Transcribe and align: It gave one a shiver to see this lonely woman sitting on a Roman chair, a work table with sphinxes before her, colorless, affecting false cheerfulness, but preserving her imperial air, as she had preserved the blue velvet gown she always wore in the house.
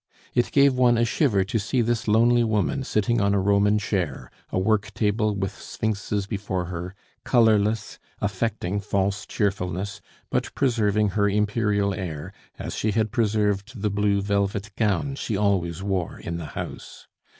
It 0.33 0.51
gave 0.51 0.73
one 0.73 0.97
a 0.97 1.05
shiver 1.05 1.43
to 1.43 1.59
see 1.59 1.81
this 1.83 2.07
lonely 2.07 2.43
woman 2.43 2.83
sitting 2.83 3.21
on 3.21 3.35
a 3.35 3.39
Roman 3.39 3.77
chair, 3.77 4.31
a 4.49 4.57
work 4.57 4.91
table 4.95 5.35
with 5.35 5.55
sphinxes 5.55 6.25
before 6.25 6.65
her, 6.73 6.95
colorless, 7.23 7.99
affecting 8.19 8.79
false 8.79 9.27
cheerfulness, 9.27 10.01
but 10.31 10.55
preserving 10.55 11.09
her 11.09 11.29
imperial 11.29 11.93
air, 11.93 12.33
as 12.57 12.73
she 12.75 12.93
had 12.93 13.11
preserved 13.11 13.79
the 13.79 13.91
blue 13.91 14.23
velvet 14.23 14.71
gown 14.75 15.13
she 15.13 15.37
always 15.37 15.83
wore 15.83 16.17
in 16.17 16.37
the 16.37 16.45
house. 16.57 17.05